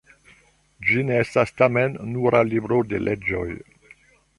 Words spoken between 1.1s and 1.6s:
ne estas,